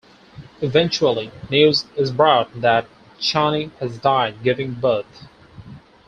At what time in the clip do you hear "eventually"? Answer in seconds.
0.61-1.29